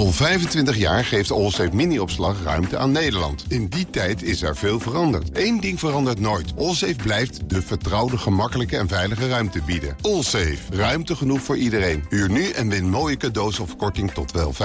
[0.00, 3.44] Al 25 jaar geeft Allsafe mini-opslag ruimte aan Nederland.
[3.48, 5.28] In die tijd is er veel veranderd.
[5.32, 6.52] Eén ding verandert nooit.
[6.56, 9.96] Allsafe blijft de vertrouwde, gemakkelijke en veilige ruimte bieden.
[10.00, 10.56] Allsafe.
[10.70, 12.04] Ruimte genoeg voor iedereen.
[12.08, 14.56] Huur nu en win mooie cadeaus of korting tot wel 50%.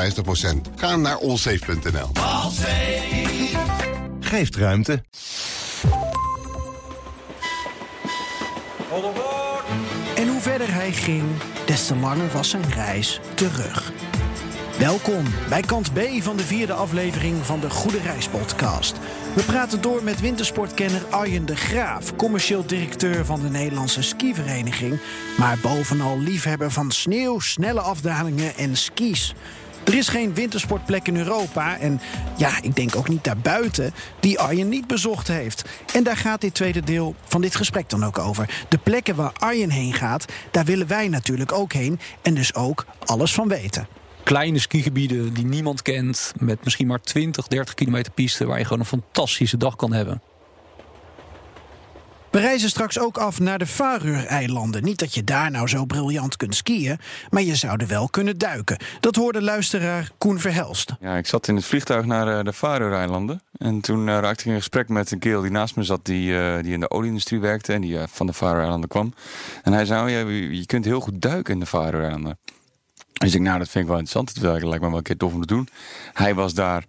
[0.75, 2.10] Ga naar allsafe.nl.
[4.20, 5.04] Geeft ruimte.
[10.15, 11.24] En hoe verder hij ging,
[11.65, 13.94] des te langer was zijn reis terug.
[14.79, 18.95] Welkom bij kant B van de vierde aflevering van de Goede Reis podcast.
[19.35, 24.99] We praten door met wintersportkenner Arjen de Graaf, commercieel directeur van de Nederlandse skivereniging,
[25.38, 29.34] maar bovenal liefhebber van sneeuw, snelle afdalingen en skis.
[29.85, 32.01] Er is geen wintersportplek in Europa en
[32.37, 35.70] ja, ik denk ook niet daarbuiten die Arjen niet bezocht heeft.
[35.93, 38.65] En daar gaat dit tweede deel van dit gesprek dan ook over.
[38.70, 42.85] De plekken waar Arjen heen gaat, daar willen wij natuurlijk ook heen en dus ook
[43.05, 43.87] alles van weten
[44.25, 46.34] kleine skigebieden die niemand kent.
[46.39, 48.45] Met misschien maar 20, 30 kilometer piste.
[48.45, 50.21] Waar je gewoon een fantastische dag kan hebben.
[52.31, 54.84] We reizen straks ook af naar de Faroe-eilanden.
[54.84, 58.37] Niet dat je daar nou zo briljant kunt skiën, maar je zou er wel kunnen
[58.37, 58.77] duiken.
[58.99, 60.93] Dat hoorde luisteraar Koen Verhelst.
[60.99, 63.41] Ja, ik zat in het vliegtuig naar eh, de Faroe-eilanden.
[63.57, 66.30] En toen uh, raakte ik in gesprek met een kerel die naast me zat, die,
[66.30, 69.14] uh, die in de olieindustrie werkte en die van de Faroe-eilanden kwam.
[69.64, 72.38] En hij zei, oh, ja, je kunt heel goed duiken in de Faroe-eilanden.
[73.20, 74.42] Dus ik, nou, dat vind ik wel interessant.
[74.42, 75.68] Dat lijkt me wel een keer tof om te doen.
[76.14, 76.86] Hij was daar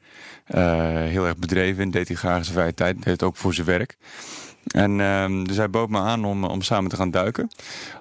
[0.49, 3.55] uh, heel erg bedreven in, deed hij graag zijn vrije tijd, deed het ook voor
[3.55, 3.97] zijn werk.
[4.67, 7.51] En uh, dus hij bood me aan om, om samen te gaan duiken.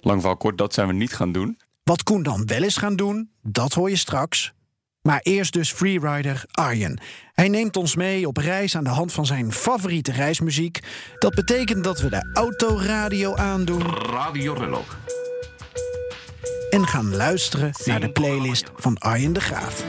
[0.01, 1.57] Lang verhaal kort, dat zijn we niet gaan doen.
[1.83, 4.53] Wat Koen dan wel eens gaan doen, dat hoor je straks.
[5.01, 6.99] Maar eerst dus freerider Arjen.
[7.33, 10.79] Hij neemt ons mee op reis aan de hand van zijn favoriete reismuziek.
[11.19, 13.81] Dat betekent dat we de autoradio aandoen.
[13.95, 14.83] Radio Reloj
[16.75, 19.83] en gaan luisteren naar de playlist van Arjen de Graaf.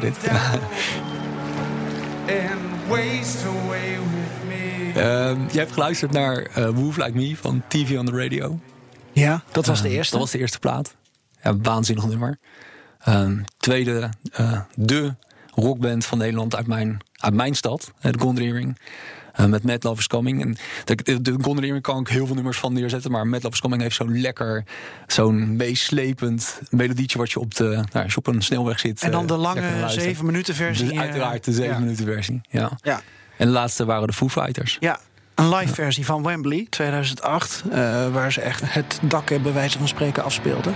[0.00, 0.16] Dit.
[4.96, 8.58] Uh, je hebt geluisterd naar uh, Move Like Me van TV on the Radio.
[9.12, 10.12] Ja, dat was de ehm, eerste.
[10.12, 10.96] Dat was de eerste plaat.
[11.42, 12.38] Ja, waanzinnig nummer.
[13.08, 14.08] Uh, tweede,
[14.40, 15.14] uh, de
[15.54, 18.78] rockband van Nederland uit mijn, uit mijn stad, eh, de Golden Earring.
[19.40, 20.42] Uh, met Mad Love is Coming.
[20.42, 23.10] En de, de kan ik heel veel nummers van neerzetten.
[23.10, 24.64] Maar Mad Love is Coming heeft zo'n lekker,
[25.06, 27.18] zo'n meeslepend melodietje...
[27.18, 29.02] wat je op, de, nou, als je op een snelweg zit.
[29.02, 30.88] En dan de lange zeven minuten versie.
[30.88, 32.70] Dus uiteraard de zeven minuten versie, ja.
[32.82, 33.00] ja.
[33.36, 34.76] En de laatste waren de Foo Fighters.
[34.80, 35.00] Ja,
[35.34, 37.74] een live versie van Wembley 2008, uh,
[38.12, 40.74] waar ze echt het dak bij wijze van spreken afspeelden.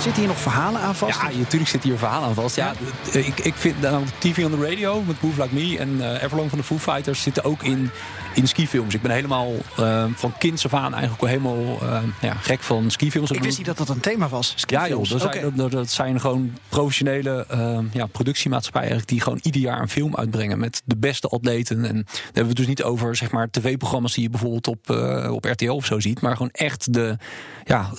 [0.00, 1.20] Zitten hier nog verhalen aan vast?
[1.20, 2.56] Ja, natuurlijk zit hier verhalen aan vast.
[2.56, 2.72] Ja,
[3.12, 6.48] ik, ik vind nou, TV on the Radio met Move Like Me en uh, Everlong
[6.48, 7.90] van de Foo Fighters zitten ook in
[8.34, 8.94] in skifilms.
[8.94, 12.90] Ik ben helemaal uh, van kinds af aan eigenlijk al helemaal uh, ja, gek van
[12.90, 13.30] skifilms.
[13.30, 14.54] Ik wist niet dat dat een thema was.
[14.56, 15.40] Ja joh, dat, okay.
[15.56, 17.46] zijn, dat, zijn gewoon professionele
[17.92, 21.84] ja, productiemaatschappijen eigenlijk die gewoon ieder jaar een film uitbrengen met de beste atleten.
[21.84, 24.90] En daar hebben we het dus niet over zeg maar tv-programma's die je bijvoorbeeld op,
[25.30, 27.16] op RTL of zo ziet, maar gewoon echt de,
[27.64, 27.90] ja,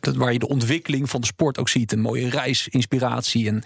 [0.00, 1.92] de, waar je de ontwikkeling van de sport ook ziet.
[1.92, 3.62] Een mooie reis, inspiratie en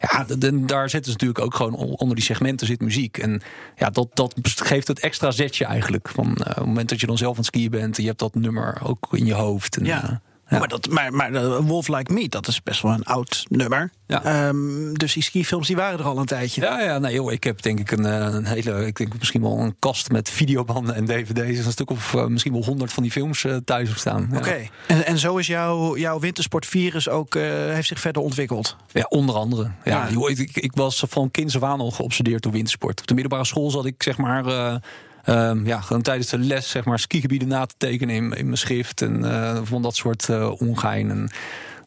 [0.00, 3.18] ja, daar zitten ze natuurlijk ook gewoon onder die segmenten zit muziek.
[3.18, 3.42] En
[3.76, 6.08] ja, dat, dat geeft het extra zetje eigenlijk.
[6.08, 8.08] Van uh, op het moment dat je dan zelf aan het skiën bent, en je
[8.08, 9.76] hebt dat nummer ook in je hoofd.
[9.76, 10.20] En, ja.
[10.48, 13.90] Maar, dat, maar, maar Wolf Like Me, dat is best wel een oud nummer.
[14.06, 14.46] Ja.
[14.48, 16.60] Um, dus die skifilms die waren er al een tijdje.
[16.60, 19.42] Ja, ja nee, joh, ik heb denk ik een, eh, een, hele, ik denk misschien
[19.42, 21.64] wel een kast met videobanden en dvd's.
[21.64, 24.28] Een stuk of uh, misschien wel honderd van die films uh, thuis op staan.
[24.28, 24.70] Oké, okay.
[24.86, 28.76] en, en zo is jouw, jouw wintersportvirus ook, heeft zich verder ontwikkeld?
[28.92, 29.70] Ja, onder andere.
[29.84, 33.00] Ja, Joh, ik, ik, was van kinds af aan al geobsedeerd door wintersport.
[33.00, 34.80] Op de middelbare school zat ik zeg maar
[35.26, 38.58] Um, ja, gewoon tijdens de les zeg maar skigebieden na te tekenen in, in mijn
[38.58, 39.02] schrift.
[39.02, 41.10] En uh, van dat soort uh, ongein.
[41.10, 41.30] En,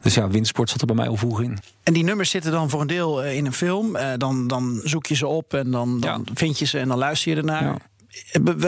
[0.01, 1.57] dus ja, windsport zat er bij mij al vroeg in.
[1.84, 3.98] En die nummers zitten dan voor een deel uh, in een film.
[4.18, 6.34] dan, dan zoek je ze op en dan, dan ja.
[6.34, 7.63] vind je ze en dan luister je ernaar.
[7.63, 7.78] Ja.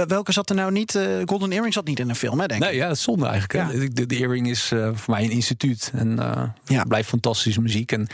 [0.08, 1.00] Welke zat er nou niet?
[1.26, 2.68] Golden Earring zat niet in een film, hè, denk ik?
[2.68, 3.74] Nee, ja, dat is zonde eigenlijk.
[3.74, 3.88] Ja.
[3.94, 5.92] De, de, Earring is uh, voor mij een instituut.
[5.96, 6.84] En uh, ja.
[6.84, 7.92] blijft fantastische muziek.
[7.92, 8.08] En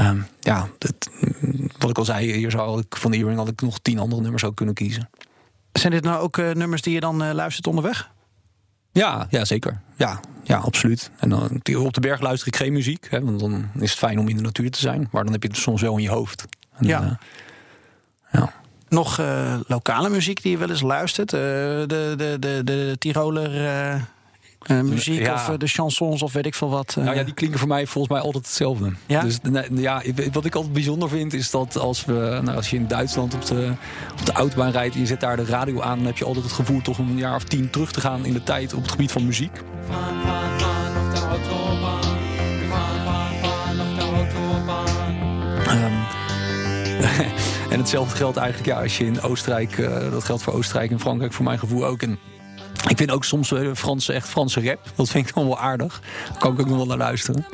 [0.00, 1.10] um, ja, dat,
[1.78, 4.22] wat ik al zei, hier zou ik van de Earring had ik nog tien andere
[4.22, 5.08] nummers ook kunnen kiezen.
[5.78, 8.10] Zijn dit nou ook uh, nummers die je dan uh, luistert onderweg?
[8.92, 9.80] Ja, ja zeker.
[9.96, 11.10] Ja, ja, absoluut.
[11.18, 13.06] En dan, op de berg luister ik geen muziek.
[13.10, 15.08] Hè, want dan is het fijn om in de natuur te zijn.
[15.10, 16.44] Maar dan heb je het soms wel in je hoofd.
[16.76, 17.02] En, ja.
[17.02, 17.10] Uh,
[18.32, 18.52] ja.
[18.88, 19.22] Nog
[19.66, 21.30] lokale muziek die je wel eens luistert?
[21.30, 21.84] de,
[22.16, 23.50] de, de, de Tiroler
[24.70, 26.94] uh, muziek of uh, de chansons of weet ik veel wat.
[26.98, 27.04] Uh...
[27.04, 28.92] Nou ja, die klinken voor mij volgens mij altijd hetzelfde.
[29.06, 29.22] Ja?
[29.22, 29.38] Dus
[29.74, 30.02] ja,
[30.32, 33.46] wat ik altijd bijzonder vind is dat als, we, nou, als je in Duitsland op
[33.46, 33.72] de,
[34.20, 36.44] op de autobaan rijdt en je zet daar de radio aan, dan heb je altijd
[36.44, 38.90] het gevoel toch een jaar of tien terug te gaan in de tijd op het
[38.90, 39.60] gebied van muziek.
[45.68, 46.02] Um,
[47.72, 49.76] en hetzelfde geldt eigenlijk ja, als je in Oostenrijk,
[50.10, 52.02] dat geldt voor Oostenrijk en Frankrijk voor mijn gevoel ook.
[52.02, 52.18] En
[52.88, 54.78] ik vind ook soms uh, Franse, echt Franse rap.
[54.94, 56.00] Dat vind ik nog wel aardig.
[56.28, 57.46] Daar kan ik ook nog wel naar luisteren.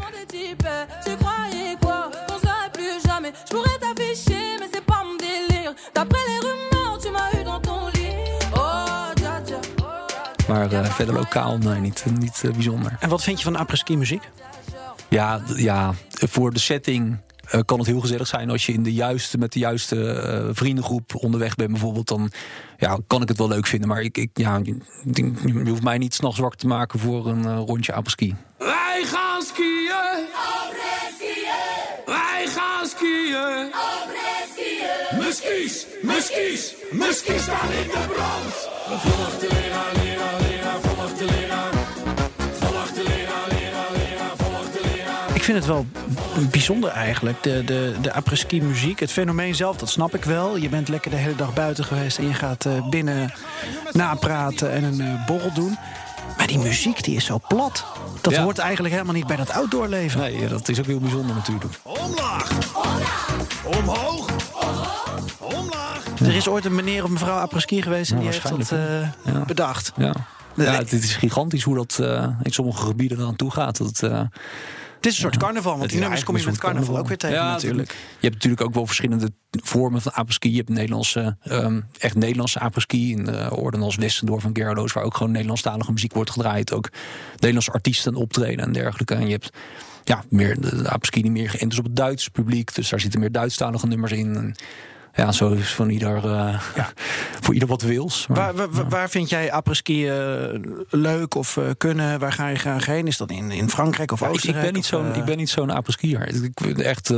[10.48, 12.96] Maar uh, verder lokaal, nee, niet, niet uh, bijzonder.
[13.00, 14.28] En wat vind je van apres-ski muziek?
[15.08, 17.18] Ja, ja, voor de setting
[17.54, 20.48] uh, kan het heel gezellig zijn als je in de juiste, met de juiste uh,
[20.52, 22.08] vriendengroep onderweg bent, bijvoorbeeld.
[22.08, 22.30] Dan
[22.78, 23.88] ja, kan ik het wel leuk vinden.
[23.88, 27.62] Maar ik, ik, ja, je hoeft mij niet s'nachts zwak te maken voor een uh,
[27.66, 28.34] rondje apelski.
[28.58, 30.26] Wij gaan skiën!
[31.16, 32.06] skiën!
[32.06, 33.70] Wij gaan skiën!
[34.52, 35.18] skiën!
[35.18, 38.68] Muskies, muskies, muskies staan in de brand!
[39.00, 39.99] Volg de leraar, leraar,
[45.52, 45.86] vind het wel
[46.50, 47.42] bijzonder eigenlijk.
[47.42, 49.00] De, de, de apres-ski muziek.
[49.00, 50.56] Het fenomeen zelf, dat snap ik wel.
[50.56, 53.32] Je bent lekker de hele dag buiten geweest en je gaat uh, binnen
[53.92, 55.78] napraten en een uh, borrel doen.
[56.36, 57.84] Maar die muziek die is zo plat.
[58.20, 58.42] Dat ja.
[58.42, 60.20] hoort eigenlijk helemaal niet bij dat outdoorleven.
[60.20, 61.74] Nee, dat is ook heel bijzonder natuurlijk.
[61.82, 62.50] Omlaag!
[62.74, 63.64] Omlaag!
[63.64, 64.30] Omhoog!
[65.38, 66.02] Omlaag!
[66.20, 69.44] Er is ooit een meneer of mevrouw apres-ski geweest en die heeft dat uh, ja.
[69.46, 69.92] bedacht.
[69.96, 70.14] Ja.
[70.54, 71.98] Ja, het is gigantisch hoe dat
[72.42, 73.76] in sommige gebieden eraan toe gaat.
[73.76, 74.28] Dat,
[75.00, 77.36] het is een soort carnaval, want die nummers kom je met carnaval, ook weer tegen
[77.36, 77.88] ja, natuurlijk.
[77.90, 80.50] Je hebt natuurlijk ook wel verschillende vormen van apres-ski.
[80.50, 85.04] Je hebt Nederlandse, um, echt Nederlandse apres-ski in uh, orden als Westendorf en Gerlo's, waar
[85.04, 86.72] ook gewoon Nederlandstalige muziek wordt gedraaid.
[86.72, 86.88] Ook
[87.32, 89.14] Nederlandse artiesten optreden en dergelijke.
[89.14, 89.50] En je hebt
[90.04, 92.74] ja, meer de, de apres-ski die meer geënt is op het Duitse publiek.
[92.74, 94.36] Dus daar zitten meer Duitsstalige nummers in.
[94.36, 94.54] En,
[95.20, 96.60] ja, zo is van ieder, uh,
[97.40, 98.26] voor ieder wat wils.
[98.26, 100.10] Maar, waar, waar, waar, vind jij apres-ski
[100.88, 102.18] leuk of kunnen?
[102.18, 103.06] Waar ga je graag heen?
[103.06, 104.64] Is dat in, in Frankrijk of Oostenrijk?
[104.66, 106.44] Ik, ben niet zo'n, ik ben niet zo'n apres-skier.
[106.44, 107.08] Ik, echt,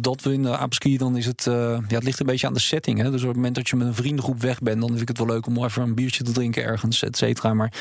[0.00, 1.44] dat we in de apres-ski, dan is het...
[1.44, 2.98] ja, het ligt een beetje aan de setting.
[2.98, 3.10] Hè?
[3.10, 4.80] Dus op het moment dat je met een vriendengroep weg bent...
[4.80, 7.54] dan vind ik het wel leuk om even een biertje te drinken ergens, et cetera.
[7.54, 7.72] Maar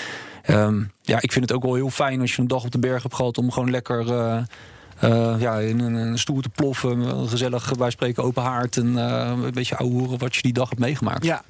[0.48, 2.80] um, ja, ik vind het ook wel heel fijn als je een dag op de
[2.80, 3.38] berg hebt gehad...
[3.38, 4.06] om gewoon lekker
[5.04, 7.28] uh, ja, in een, stoel te ploffen.
[7.30, 8.78] Gezellig bij spreken open haard.
[8.78, 11.26] En uh, een beetje ouwe horen wat je die dag hebt meegemaakt.
[11.26, 11.44] Ja,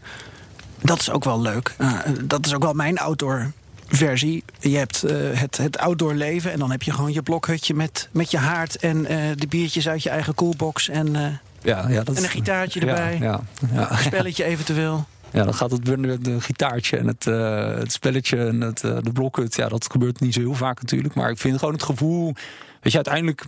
[0.82, 1.76] dat is ook wel leuk.
[1.78, 3.52] Uh, dat is ook wel mijn outdoor
[3.88, 4.44] versie.
[4.60, 5.02] Je hebt
[5.34, 8.76] het, het outdoor leven en dan heb je gewoon je blokhutje met, met je haard
[8.76, 9.04] en
[9.36, 11.14] de biertjes uit je eigen coolbox en,
[11.62, 13.18] ja, ja, dat en een gitaartje erbij.
[13.20, 13.42] Ja,
[13.74, 15.06] ja, Een spelletje eventueel.
[15.32, 17.26] Ja, dan gaat het de gitaartje en het,
[17.80, 19.56] het spelletje en het, de blokhut.
[19.56, 21.14] Ja, dat gebeurt niet zo heel vaak natuurlijk.
[21.14, 22.34] Maar ik vind gewoon het gevoel
[22.82, 23.46] Weet je, uiteindelijk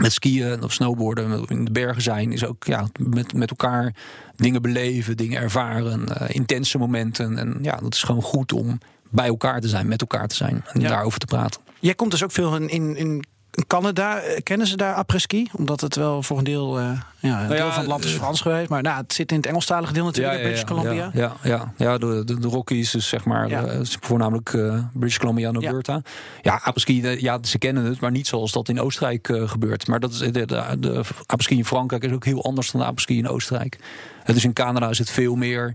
[0.00, 3.94] met skiën of snowboarden, in de bergen zijn, is ook ja, met, met elkaar
[4.36, 7.38] dingen beleven, dingen ervaren, uh, intense momenten.
[7.38, 8.78] En ja, dat is gewoon goed om
[9.10, 11.60] bij elkaar te zijn, met elkaar te zijn en daarover te praten.
[11.80, 13.24] Jij komt dus ook veel in, in, in
[13.66, 15.48] Canada, eh, kennen ze daar après-ski?
[15.52, 16.84] Omdat het wel voor een deel, uh,
[17.18, 18.68] ja, een nou deel van het land is Frans geweest.
[18.68, 21.10] Maar nou, het zit in het Engelstalige deel natuurlijk, ja, British Columbia.
[21.12, 21.98] Ja, ja, ja.
[21.98, 26.02] de, de, de Rockies, dus zeg maar, voornamelijk uh, British Columbia en Alberta.
[26.42, 29.86] Ja, après-ski, ja, ze kennen het, maar niet zoals dat in Oostenrijk gebeurt.
[29.86, 30.46] Maar dat is, de, de,
[30.78, 33.78] de après-ski in Frankrijk is ook heel anders dan de après-ski in Oostenrijk.
[34.24, 35.74] Dus in Canada is het veel meer...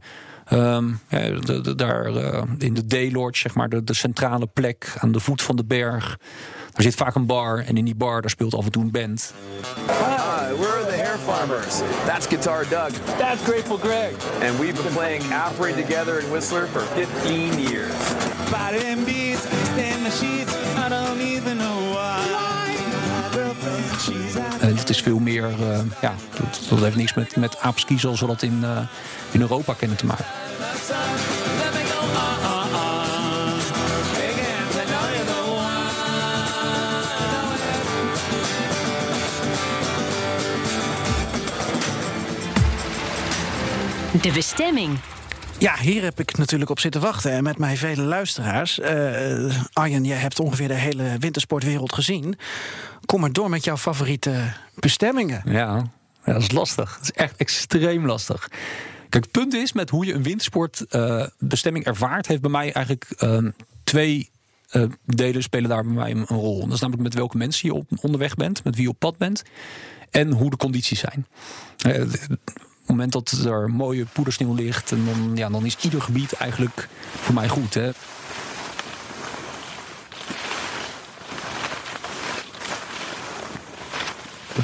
[0.52, 1.30] Um, ja,
[1.76, 2.06] daar
[2.58, 6.18] in de Daylodge, zeg maar, de, de centrale plek aan de voet van de berg.
[6.74, 8.92] Er zit vaak een bar en in die bar daar speelt af en toe een
[8.92, 9.34] band.
[9.88, 11.82] Hi, we're the Hair Farmers.
[12.06, 12.92] That's Guitar Doug.
[13.18, 14.14] That's Grateful Greg.
[14.42, 17.94] And we've been playing Apre together in Whistler for 15 years.
[18.50, 19.42] Bottom beats,
[19.74, 22.44] stand the sheets, I don't even know why.
[24.60, 28.20] En het is veel meer, uh, ja, dat, dat, heeft niks met, met aapski zoals
[28.20, 28.78] we dat in, uh,
[29.34, 30.25] in Europa kennen te maken.
[44.22, 45.00] De bestemming.
[45.58, 47.32] Ja, hier heb ik natuurlijk op zitten wachten.
[47.32, 48.80] En met mij vele luisteraars.
[48.80, 52.38] Uh, Arjen, jij hebt ongeveer de hele wintersportwereld gezien.
[53.06, 55.42] Kom maar door met jouw favoriete bestemmingen.
[55.46, 55.84] Ja,
[56.25, 56.94] dat is lastig.
[56.94, 58.50] Dat is echt extreem lastig.
[59.13, 63.05] Kijk, het punt is met hoe je een wintersportbestemming uh, ervaart, heeft bij mij eigenlijk
[63.20, 63.38] uh,
[63.84, 64.29] twee
[64.72, 66.60] uh, delen spelen daar bij mij een, rol.
[66.60, 69.17] Dat is namelijk met welke mensen je op, onderweg bent, met wie je op pad
[69.17, 69.43] bent
[70.10, 71.27] en hoe de condities zijn
[71.77, 72.27] het
[72.86, 77.34] moment dat er mooie poedersneeuw ligt, en dan, ja, dan is ieder gebied eigenlijk voor
[77.34, 77.74] mij goed.
[77.74, 77.91] Hè.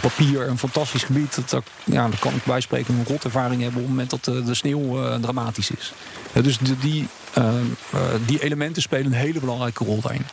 [0.04, 1.50] Op papier een fantastisch gebied.
[1.50, 5.04] Dat, ja, daar kan ik bijspreken een rotervaring hebben op het moment dat de, sneeuw
[5.04, 5.94] uh, dramatisch is.
[6.44, 7.46] Dus de, die, uh,
[7.94, 10.26] uh, die elementen spelen een hele belangrijke rol daarin.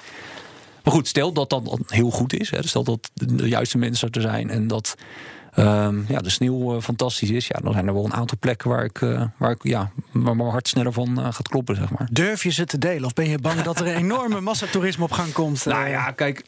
[0.84, 2.50] Maar goed, stel dat dat heel goed is.
[2.50, 4.96] Hè, stel dat de juiste mensen er zijn en dat
[5.58, 7.46] Um, ja, de sneeuw uh, fantastisch is.
[7.46, 10.36] Ja, dan zijn er wel een aantal plekken waar ik, uh, waar ik ja, waar
[10.36, 12.08] mijn hart sneller van uh, gaat kloppen, zeg maar.
[12.10, 13.04] Durf je ze te delen?
[13.04, 15.64] Of ben je bang dat er een enorme massatoerisme op gang komt?
[15.64, 16.44] Nou ja, kijk,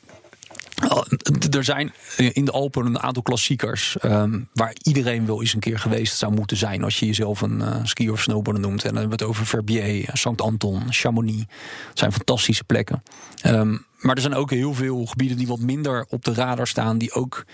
[1.51, 5.79] er zijn in de Alpen een aantal klassiekers um, waar iedereen wel eens een keer
[5.79, 8.83] geweest zou moeten zijn als je jezelf een uh, ski of snowboarder noemt.
[8.83, 11.45] En dan hebben we het over Verbier, Saint-Anton, Chamonix.
[11.89, 13.03] Dat zijn fantastische plekken.
[13.47, 16.99] Um, maar er zijn ook heel veel gebieden die wat minder op de radar staan,
[16.99, 17.45] die ook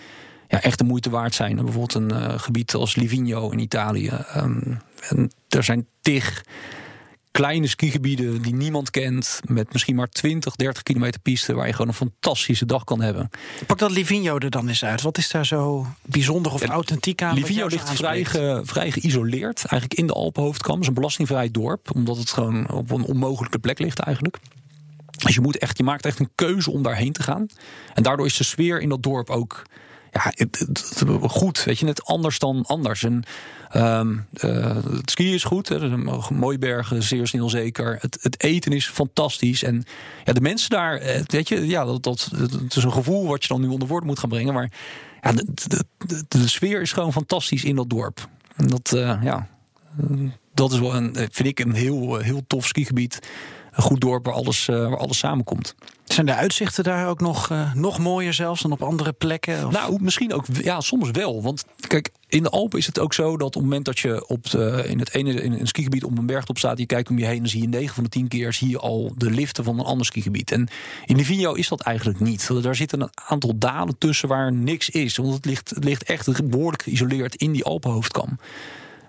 [0.48, 1.54] ja, echt de moeite waard zijn.
[1.56, 4.10] Bijvoorbeeld een uh, gebied als Livigno in Italië.
[4.36, 4.78] Um,
[5.08, 6.44] en er zijn tig
[7.34, 9.40] kleine skigebieden die niemand kent.
[9.44, 11.54] Met misschien maar 20, 30 kilometer piste.
[11.54, 13.30] Waar je gewoon een fantastische dag kan hebben.
[13.66, 15.02] Pak dat Livigno er dan eens uit.
[15.02, 17.34] Wat is daar zo bijzonder of authentiek aan?
[17.34, 19.64] Livigno ligt vrij, ge, vrij geïsoleerd.
[19.66, 20.72] Eigenlijk in de Alpenhoofdkam.
[20.72, 21.94] Het is een belastingvrij dorp.
[21.94, 24.38] Omdat het gewoon op een onmogelijke plek ligt eigenlijk.
[25.24, 27.46] Dus je, moet echt, je maakt echt een keuze om daarheen te gaan.
[27.94, 29.62] En daardoor is de sfeer in dat dorp ook
[30.14, 30.32] ja,
[31.28, 31.64] goed.
[31.64, 33.02] Weet je, net anders dan anders.
[33.02, 33.24] En
[33.76, 35.68] um, het skiën is goed.
[35.68, 35.96] Hè,
[36.30, 37.98] mooie bergen, zeer snel zeker.
[38.00, 39.62] Het, het, eten is fantastisch.
[39.62, 39.84] En
[40.24, 43.68] ja, de mensen daar, eh, ja, dat, het is een gevoel wat je dan nu
[43.68, 44.54] onder woord moet gaan brengen.
[44.54, 44.70] Maar
[45.22, 45.84] ja, de,
[46.28, 48.28] de, sfeer is gewoon fantastisch in dat dorp.
[48.56, 49.48] En dat, uh, ja,
[50.54, 53.18] dat is wel een, vind ik, een heel, heel tof skigebied
[53.74, 55.74] een goed dorp waar alles, uh, waar alles samenkomt.
[56.04, 59.66] Zijn de uitzichten daar ook nog, uh, nog mooier zelfs dan op andere plekken?
[59.66, 59.72] Of?
[59.72, 61.42] Nou, misschien ook, ja, soms wel.
[61.42, 64.28] Want kijk, in de Alpen is het ook zo dat op het moment dat je
[64.28, 67.18] op de, in het ene in een skigebied op een bergtop staat, je kijkt om
[67.18, 69.64] je heen, dan zie je 9 van de 10 keer zie je al de liften
[69.64, 70.50] van een ander skigebied.
[70.50, 70.68] En
[71.04, 72.62] in de Vigno is dat eigenlijk niet.
[72.62, 75.16] Daar zitten een aantal dalen tussen waar niks is.
[75.16, 78.38] Want het ligt, het ligt echt behoorlijk geïsoleerd in die Alpenhoofdkam.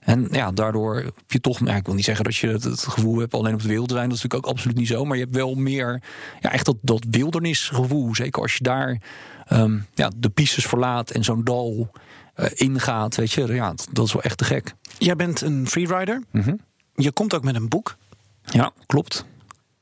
[0.06, 2.80] En ja, daardoor heb je toch, nou, ik wil niet zeggen dat je het, het
[2.80, 4.10] gevoel hebt alleen op de wereld te zijn.
[4.10, 5.06] Dat is natuurlijk ook absoluut niet zo.
[5.06, 6.02] Maar je hebt wel meer,
[6.40, 8.16] ja, echt dat, dat wildernisgevoel.
[8.16, 9.02] Zeker als je daar
[9.46, 11.92] ehm, ja, de pistes verlaat en zo'n dal
[12.34, 13.16] eh, ingaat.
[13.16, 14.74] Weet je, ja, dat, dat is wel echt te gek.
[14.98, 16.24] Jij bent een freerider.
[16.32, 16.56] Mhm.
[16.96, 17.98] Je komt ook met een boek.
[18.44, 19.26] Ja, klopt.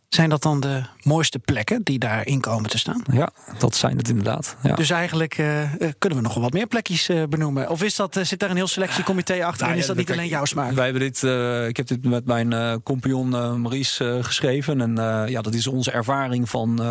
[0.09, 3.03] Zijn dat dan de mooiste plekken die daarin komen te staan?
[3.11, 4.55] Ja, dat zijn het inderdaad.
[4.63, 4.75] Ja.
[4.75, 7.69] Dus eigenlijk eh, eh, kunnen we nog wel wat meer plekjes eh, benoemen.
[7.69, 10.05] Of is dat, zit daar een heel selectiecomité achter en Nou is ja, dat niet
[10.05, 10.71] kijk, alleen jouw smaak?
[10.71, 11.23] Wij hebben dit,
[11.69, 14.81] ik heb dit met mijn compagnon Maurice eh, geschreven.
[14.81, 14.95] En
[15.29, 16.81] ja, dat is onze ervaring van,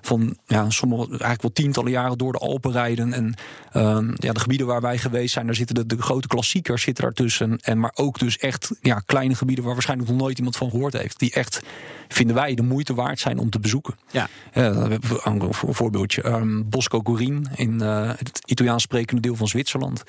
[0.00, 3.12] van ja, sommige, eigenlijk wel tientallen jaren door de Alpen rijden.
[3.12, 3.34] En
[3.72, 7.04] ehm, ja, de gebieden waar wij geweest zijn, daar zitten de, de grote klassiekers zitten
[7.04, 7.58] daartussen.
[7.58, 10.92] En maar ook dus echt ja, kleine gebieden waar waarschijnlijk nog nooit iemand van gehoord
[10.92, 11.18] heeft.
[11.18, 11.62] Die echt,
[12.08, 13.94] vinden wij, de moeite waard zijn om te bezoeken.
[14.10, 14.28] Ja.
[14.50, 16.22] Hebben een voorbeeldje.
[16.22, 20.02] Ehm, Bosco Corin in eh, het Italiaans sprekende deel van Zwitserland.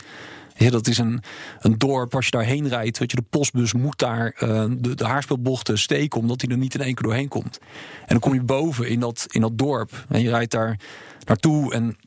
[0.55, 1.21] Ja, dat is een,
[1.59, 5.05] een dorp, als je daarheen rijdt, weet je, de postbus moet daar eh, de, de
[5.05, 7.59] haarspeelbochten steken, omdat hij er niet in één keer doorheen komt.
[7.99, 10.79] En dan kom je boven in dat, in dat dorp en je rijdt daar
[11.25, 11.97] naartoe en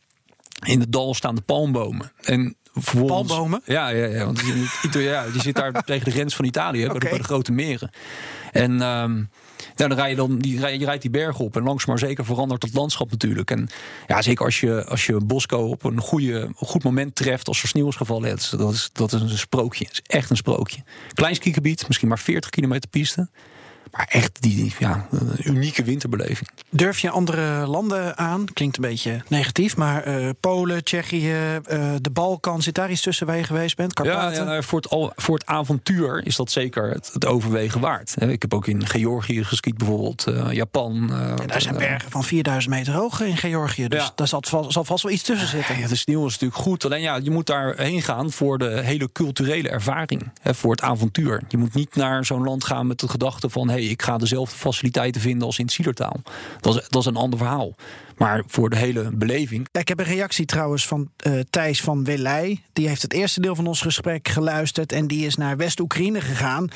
[0.67, 2.13] in het dal staan de palmbomen.
[2.21, 2.57] En
[2.95, 3.63] Palmbomen?
[3.65, 4.43] Ja, ja, ja, want
[4.93, 7.09] die, ja, die zit daar tegen de grens van Italië, bij, de, Oké.
[7.09, 7.91] bij de grote meren.
[8.53, 9.25] En ehm,
[9.75, 12.63] dan rij je dan die, je rijdt die berg op en langs maar zeker verandert
[12.63, 13.51] het landschap natuurlijk.
[13.51, 13.69] En
[14.07, 17.69] ja, zeker als je, als je Bosco op een goede, goed moment treft, als er
[17.69, 19.85] sneeuw is gevallen, dat, is, dat, is, dat is een sprookje.
[19.85, 20.83] Dat is echt een sprookje.
[21.15, 23.29] Klein skigebied, misschien maar 40 kilometer piste.
[23.93, 25.07] Maar echt die ja,
[25.45, 26.49] unieke winterbeleving.
[26.71, 28.45] Durf je andere landen aan?
[28.53, 31.33] Klinkt een beetje negatief, maar eh, Polen, Tsjechië,
[31.65, 33.99] eh, de Balkan, zit daar iets tussen waar je geweest bent?
[33.99, 34.39] Ja, Karpaten?
[34.39, 38.15] ja, nou, voor, het, al- voor het avontuur is dat zeker het, het overwegen waard.
[38.19, 41.13] Ik heb ook in Georgië geskiet, bijvoorbeeld eh, Japan.
[41.41, 43.89] En daar zijn bergen van 4000 meter hoog in Georgië.
[43.89, 44.13] Dus Ja.
[44.15, 45.79] daar zal, zal vast wel iets tussen zitten.
[45.79, 46.85] Ja, de sneeuw is natuurlijk goed.
[46.85, 50.31] Alleen ja, je moet daarheen gaan voor de hele culturele ervaring.
[50.43, 51.43] Hè, voor het avontuur.
[51.49, 53.69] Je moet niet naar zo'n land gaan met de gedachte van...
[53.69, 56.23] hé, hey, ik ga dezelfde faciliteiten vinden als in het.
[56.61, 57.75] Dat is, dat is een ander verhaal.
[58.21, 59.69] Maar voor de hele beleving...
[59.73, 62.63] Ik heb een reactie trouwens van eh, Thijs van Welij.
[62.73, 64.93] Die heeft het eerste deel van ons gesprek geluisterd.
[64.93, 66.69] En die is naar West-Oekraïne gegaan.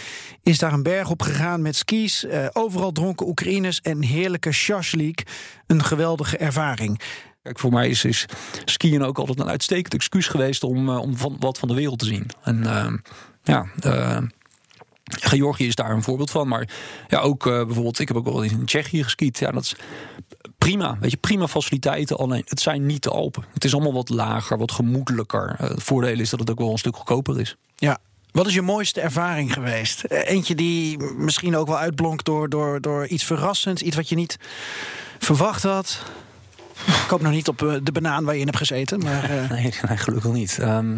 [0.43, 2.25] Is daar een berg op gegaan met skis.
[2.25, 5.23] eh, overal dronken Oekraïners en heerlijke shashlik.
[5.67, 7.01] Een geweldige ervaring.
[7.43, 8.27] Kijk, voor mij is, is
[8.65, 10.63] skiën ook altijd een uitstekend excuus geweest...
[10.63, 12.31] om, eh, om van, wat van de wereld te zien.
[12.43, 13.03] En
[13.43, 13.67] ja...
[15.05, 16.49] Georgië is daar een voorbeeld van.
[16.49, 16.69] Maar
[17.09, 19.39] ja, ook eh, bijvoorbeeld, ik heb ook wel in Tsjechië geskiet.
[19.39, 19.75] Ja, dat is
[20.59, 20.97] prima.
[21.01, 22.17] Weet je, prima faciliteiten.
[22.17, 23.45] Alleen het zijn niet de Alpen.
[23.55, 25.57] Het is allemaal wat lager, wat gemoedelijker.
[25.59, 27.57] Eh, het voordeel is dat het ook wel een stuk goedkoper is.
[27.77, 27.99] Ja.
[28.31, 30.05] Wat is je mooiste ervaring geweest?
[30.05, 33.83] Eh, Eentje die misschien ook wel uitblonk door, door, door iets verrassends.
[33.83, 34.37] Iets wat je niet
[35.19, 36.03] verwacht had.
[36.87, 38.99] Ik hoop nog niet op de banaan waar je in hebt gezeten.
[38.99, 40.59] Maar Nee, nee gelukkig niet.
[40.59, 40.97] Ehm,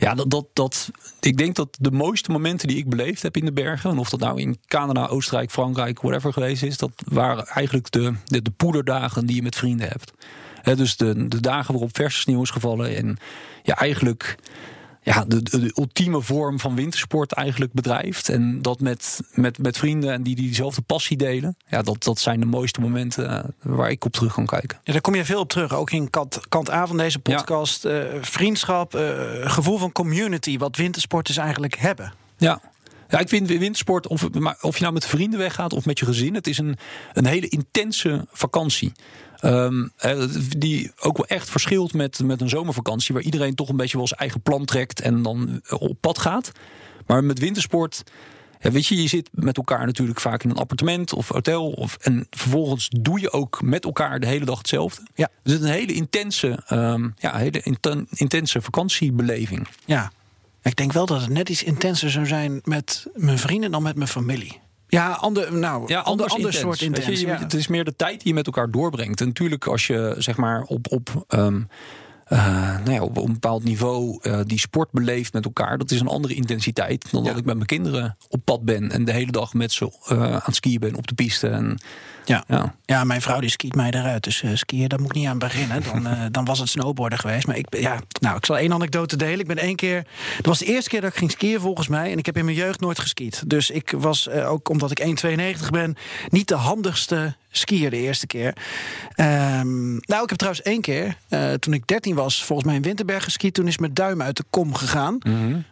[0.00, 3.44] ja, dat, dat, dat, ik denk dat de mooiste momenten die ik beleefd heb in
[3.44, 7.46] de bergen, en of dat nou in Canada, Oostenrijk, Frankrijk, whatever geweest is, dat waren
[7.46, 10.12] eigenlijk de, de, de poederdagen die je met vrienden hebt.
[10.78, 13.18] Dus de, de dagen waarop verse sneeuw is gevallen en
[13.62, 14.36] ja, eigenlijk
[15.02, 18.28] ja, de, de, ultieme vorm van wintersport eigenlijk bedrijft.
[18.28, 21.56] En dat met, met, met vrienden en die, die diezelfde passie delen.
[21.66, 24.78] Ja, dat, dat zijn de mooiste momenten eh, waar ik op terug kan kijken.
[24.82, 25.74] Ja, daar kom je veel op terug.
[25.74, 27.84] Ook in kant, kant A van deze podcast.
[27.84, 29.10] Eh, vriendschap, eh,
[29.50, 30.58] gevoel van community.
[30.58, 32.12] Wat wintersporters eigenlijk hebben.
[32.36, 32.60] Ja.
[33.08, 36.04] Ja, ik vind wintersport, of, maar of je nou met vrienden weggaat of met je
[36.04, 36.76] gezin, het is een,
[37.12, 38.92] een hele intense vakantie.
[39.40, 40.24] Ehm, eh,
[40.58, 44.06] die ook wel echt verschilt met, met een zomervakantie, waar iedereen toch een beetje wel
[44.06, 46.52] zijn eigen plan trekt en dan op pad gaat.
[47.06, 48.02] Maar met wintersport,
[48.60, 51.70] ja, weet je, je zit met elkaar natuurlijk vaak in een appartement of hotel.
[51.70, 55.06] Of, en vervolgens doe je ook met elkaar de hele dag hetzelfde.
[55.14, 55.28] Ja.
[55.42, 59.68] Dus het is een hele intense, ehm, ja, hele inten- intense vakantiebeleving.
[59.84, 60.12] Ja.
[60.62, 63.96] Ik denk wel dat het net iets intenser zou zijn met mijn vrienden dan met
[63.96, 64.60] mijn familie.
[64.90, 66.56] Ja, ander, nou, Ja, ander, anders ander intens.
[66.56, 67.20] soort intens.
[67.20, 67.38] je, ja.
[67.38, 69.20] Het is meer de tijd die je met elkaar doorbrengt.
[69.20, 71.62] En natuurlijk, als je zeg maar op, op, ehm, eh,
[72.36, 76.08] nou ja, op een bepaald niveau eh, die sport beleeft met elkaar, dat is een
[76.08, 79.54] andere intensiteit dan dat ik met mijn kinderen op pad ben en de hele dag
[79.54, 81.48] met ze eh, aan het skiën ben op de piste.
[81.48, 81.78] En,
[82.24, 82.44] Ja.
[82.48, 82.74] ja.
[82.84, 84.22] ja, mijn vrouw die skiet mij eruit.
[84.22, 85.82] Dus eh, skiën, daar moet ik niet aan beginnen.
[85.82, 87.46] Dan, eh, dan was het snowboarden geweest.
[87.46, 89.40] Maar ik, ja, nou, ik zal één anekdote delen.
[89.40, 90.06] Ik ben één keer...
[90.36, 92.12] Dat was de eerste keer dat ik ging skiën volgens mij.
[92.12, 93.42] En ik heb in mijn jeugd nooit geskiet.
[93.46, 95.96] Dus ik was, eh, ook omdat ik 1,92 ben...
[96.28, 98.52] niet de handigste skiën de eerste keer.
[99.14, 102.82] Ehm, nou, ik heb trouwens één keer, eh, toen ik 13 was, volgens mij in
[102.82, 103.54] Winterberg geskiet.
[103.54, 105.18] Toen is mijn duim uit de kom gegaan.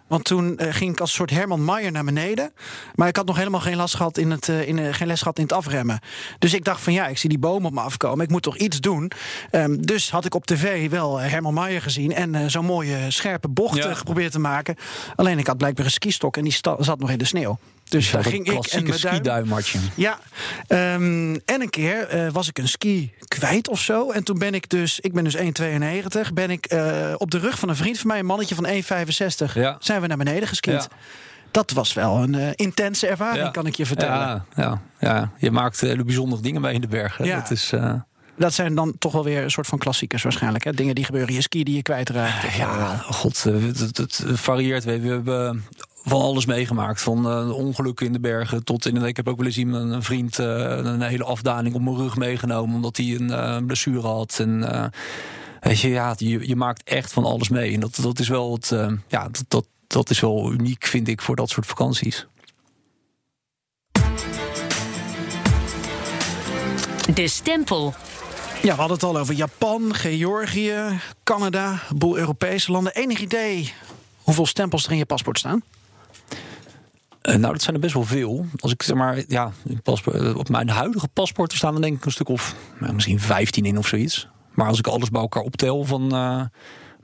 [0.07, 2.53] Want toen eh, ging ik als een soort Herman Maier naar beneden.
[2.95, 5.37] Maar ik had nog helemaal geen, last gehad in het, eh, in, geen les gehad
[5.39, 6.01] in het afremmen.
[6.39, 8.25] Dus ik dacht van ja, ik zie die boom op me afkomen.
[8.25, 9.11] Ik moet toch iets doen.
[9.51, 12.15] Ehm, dus had ik op tv wel Herman Maier gezien.
[12.15, 13.95] En zo'n mooie scherpe bocht Ja.
[13.95, 14.77] geprobeerd te maken.
[15.17, 17.59] Alleen ik had blijkbaar een skistok en die zat nog in de sneeuw.
[17.89, 19.15] Dus daar ging ik en klassieke mijn duim.
[19.15, 19.79] skiduimartje.
[19.95, 20.19] Ja,
[20.67, 24.11] ehm, en een keer eh, was ik een ski kwijt of zo.
[24.11, 26.33] En toen ben ik dus, ik ben dus 1,92.
[26.33, 29.55] Ben ik eh, op de rug van een vriend van mij, een mannetje van 1,65,
[29.55, 29.77] Ja.
[29.81, 30.73] zijn we naar beneden geskiet.
[30.73, 30.87] Ja.
[31.51, 33.51] Dat was wel een eh, intense ervaring, Ja.
[33.51, 34.19] kan ik je vertellen.
[34.19, 37.25] Ja, ja, ja, je maakt hele bijzondere dingen mee in de bergen.
[37.25, 37.41] Ja.
[37.41, 37.73] Dat is,
[38.37, 40.65] Dat zijn dan toch wel weer een soort van klassiekers waarschijnlijk.
[40.65, 40.73] Hè?
[40.73, 42.45] Dingen die gebeuren je ski die je kwijtraakt.
[42.45, 44.85] Of, ja, god, het, het, het varieert.
[44.85, 45.65] We, we hebben
[46.05, 47.03] van alles meegemaakt.
[47.03, 48.97] Van eh, ongelukken in de bergen tot in.
[48.97, 52.17] Ik heb ook wel eens iemand, een vriend, eh, een hele afdaling op mijn rug
[52.17, 52.75] meegenomen.
[52.75, 54.39] Omdat hij een eh, blessure had.
[54.41, 54.85] En eh,
[55.61, 57.75] weet je, ja, je, je maakt echt van alles mee.
[57.75, 61.09] En dat, dat is wel het, eh, ja, dat, dat, dat is wel uniek, vind
[61.09, 62.27] ik, voor dat soort vakanties.
[67.15, 67.95] De stempel.
[68.63, 72.95] Ja, we hadden het al over Japan, Georgië, Canada, een boel Europese landen.
[72.95, 73.73] Enig idee
[74.23, 75.63] hoeveel stempels er in je paspoort staan?
[77.29, 78.47] Eh, nou, dat zijn er best wel veel.
[78.57, 79.53] Als ik zeg maar, ja,
[80.13, 83.65] eh, op mijn huidige paspoort staan er denk ik een stuk of nou, misschien 15
[83.65, 84.29] in of zoiets.
[84.55, 86.43] Maar als ik alles bij elkaar optel van eh,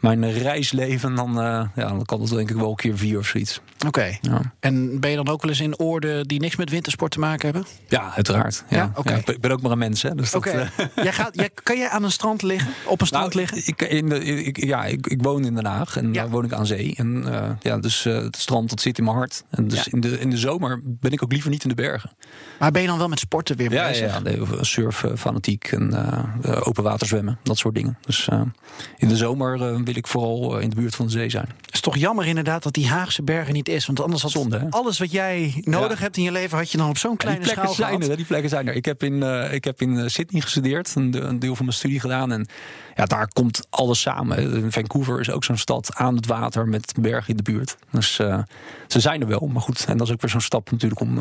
[0.05, 3.27] mijn reisleven, dan, eh, ja, dan kan het denk ik wel een keer vier of
[3.27, 3.61] zoiets.
[3.87, 4.17] Oké.
[4.21, 7.19] Ja, En ben je dan ook wel eens in orde die niks met wintersport te
[7.19, 7.67] maken hebben?
[7.89, 8.65] ja uiteraard.
[8.69, 9.15] Ja, Ja, oké.
[9.15, 10.15] ik ben- ik ben ook maar een mens, hè.
[10.15, 10.51] Dus dat, Oké.
[10.77, 12.73] eh, jij gaat, jij, kan jij aan een strand liggen?
[12.87, 13.63] Op een strand nou, liggen?
[13.67, 16.53] Ik, in de, ik, ja, ik, ik woon in Den Haag en daar woon ik
[16.53, 16.95] aan zee.
[16.97, 19.45] En eh, ja, dus het strand dat zit in mijn hart.
[19.51, 22.11] En dus in, de, in de zomer ben ik ook liever niet in de bergen.
[22.59, 24.13] Maar ben je dan wel met sporten weer Ja, bezig?
[24.13, 25.95] ja, nee, surf, fanatiek en
[26.65, 27.99] open water zwemmen, dat soort dingen.
[28.07, 28.29] Dus
[28.97, 29.59] in de zomer
[29.95, 31.49] wil ik vooral eh, in de buurt van de zee zijn.
[31.65, 33.87] Het is toch jammer inderdaad dat die Haagse bergen niet is.
[33.87, 34.69] Want anders had Zonde, hè?
[34.71, 36.03] alles wat jij nodig Ja.
[36.05, 36.59] hebt in je leven...
[36.59, 38.11] had je dan op zo'n kleine die plekken schaal zijn gehad.
[38.11, 38.75] er, die plekken zijn er.
[38.75, 41.65] Ik heb in, eh, ik heb in eh, Sydney gestudeerd, een, de- een deel van
[41.65, 42.33] mijn studie gedaan.
[42.33, 42.47] En
[42.95, 44.73] ja, daar komt alles samen.
[44.73, 47.77] Vancouver is ook zo'n stad aan het water met bergen in de buurt.
[47.91, 49.85] Dus ze zijn er wel, maar goed.
[49.89, 51.19] En dat is ook weer zo'n stap natuurlijk om,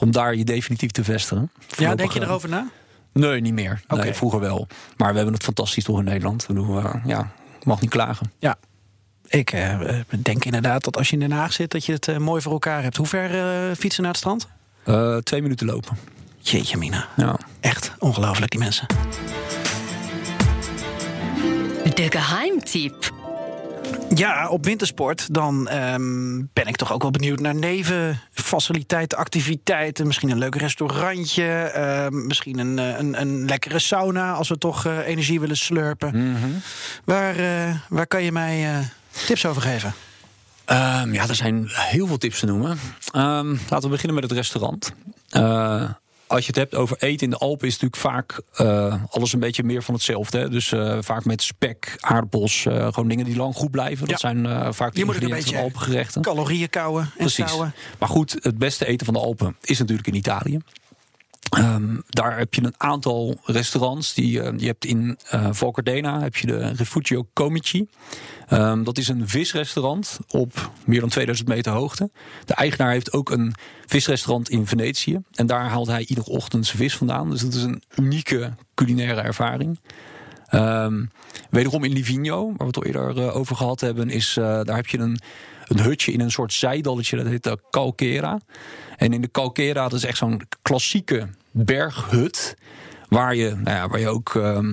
[0.00, 1.50] om daar je definitief te vestigen.
[1.76, 2.68] Ja, denk je erover na?
[3.12, 3.80] Nee, niet meer.
[3.88, 4.02] Oké.
[4.02, 4.66] Nee, vroeger wel.
[4.96, 6.44] Maar we hebben het fantastisch toch in Nederland.
[6.46, 7.32] Bedoel, eh, ja,
[7.64, 8.32] mag niet klagen.
[8.38, 8.56] Ja.
[9.26, 11.70] Ik eh, denk inderdaad dat als je in Den Haag zit...
[11.70, 12.96] dat je het eh, mooi voor elkaar hebt.
[12.96, 14.48] Hoe ver eh, fietsen naar het strand?
[14.84, 15.98] Eh, twee minuten lopen.
[16.38, 17.08] Jeetje mina.
[17.16, 17.36] Ja.
[17.60, 18.86] Echt ongelooflijk, die mensen.
[21.94, 23.12] De geheimtip.
[24.14, 30.06] Ja, op wintersport dan ehm, ben ik toch ook wel benieuwd naar nevenfaciliteiten, activiteiten.
[30.06, 34.86] Misschien een leuk restaurantje, ehm, misschien een, eh, een, een lekkere sauna als we toch
[34.86, 36.12] eh, energie willen slurpen.
[37.04, 38.88] waar, eh, waar kan je mij
[39.26, 39.94] tips over geven?
[40.64, 42.78] Ehm, ja, er zijn heel veel tips te noemen.
[43.68, 44.92] Laten we beginnen met het restaurant.
[46.26, 49.40] Als je het hebt over eten in de Alpen, is natuurlijk vaak eh, alles een
[49.40, 50.38] beetje meer van hetzelfde.
[50.38, 50.48] Hè?
[50.48, 54.08] Dus eh, vaak met spek, aardappels, eh, gewoon dingen die lang goed blijven.
[54.08, 56.22] Dat zijn vaak de ingrediënten van Alpengerechten.
[56.22, 57.44] Calorieën kouwen en Precies.
[57.44, 57.74] stouwen.
[57.98, 60.60] Maar goed, het beste eten van de Alpen is natuurlijk in Italië.
[61.50, 64.14] Ehm, daar heb je een aantal restaurants.
[64.14, 65.18] Die, eh, je hebt in
[65.72, 67.88] Cardena heb je de Refugio Comici.
[68.48, 72.10] Ehm, dat is een visrestaurant op meer dan 2000 meter hoogte.
[72.44, 73.54] De eigenaar heeft ook een
[73.86, 75.20] visrestaurant in Venetië.
[75.34, 77.30] En daar haalt hij iedere ochtend zijn vis vandaan.
[77.30, 79.78] Dus dat is een unieke culinaire ervaring.
[80.48, 81.04] Ehm,
[81.50, 84.86] wederom in Livigno, waar we het al eerder eh, over gehad hebben, is daar heb
[84.86, 85.20] je een,
[85.68, 88.40] een hutje in een soort zijdalletje, dat heet de Calquera.
[88.96, 92.56] En in de Calquera, dat is echt zo'n klassieke berghut,
[93.08, 94.72] waar je, nou ja, waar je ook ehm,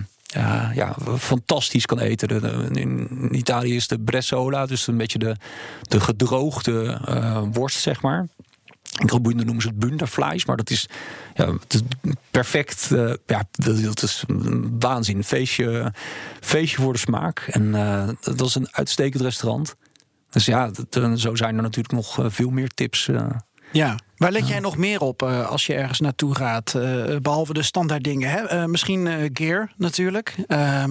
[0.74, 2.76] ja, fantastisch kan eten.
[2.76, 5.36] In Italië is de bressola, dus een beetje de,
[5.82, 8.28] de gedroogde eh, worst, zeg maar.
[9.00, 10.88] In Grootboeiende noemen ze het bundervlees, maar dat is,
[11.34, 11.54] ja,
[12.32, 12.92] perfect.
[12.92, 15.24] eh, ja, dat, is een waanzin.
[15.24, 15.94] Feestje,
[16.40, 17.40] feestje voor de smaak.
[17.40, 19.76] En eh, dat is een uitstekend restaurant.
[20.32, 23.08] Dus ja, eh, zo zijn er natuurlijk nog eh, veel meer tips.
[23.08, 23.26] eh.
[23.72, 24.00] Ja.
[24.22, 26.76] Waar let jij nog meer op eh, als je ergens naartoe gaat?
[26.76, 28.30] eh, behalve de standaard dingen.
[28.30, 28.38] Hè?
[28.38, 30.36] Eh, misschien gear natuurlijk.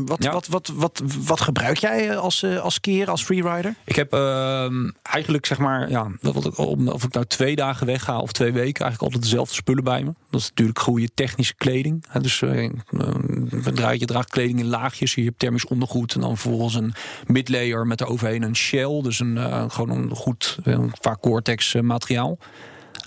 [0.04, 0.32] Wat, Ja.
[0.32, 3.74] wat, wat, wat, wat gebruik jij als, als skier, als freerider?
[3.84, 6.06] Ik heb ehm, eigenlijk zeg maar, ja,
[6.86, 10.12] of ik nou twee dagen wegga of twee weken, eigenlijk altijd dezelfde spullen bij me.
[10.30, 12.04] Dat is natuurlijk goede technische kleding.
[12.08, 15.14] Hè, dus je draagt- kleding in laagjes.
[15.14, 16.94] Je hebt thermisch ondergoed en dan vervolgens een
[17.26, 19.00] midlayer met eroverheen een shell.
[19.02, 20.58] Dus een, gewoon een goed,
[21.00, 22.38] vaak Gore-Tex eh, materiaal.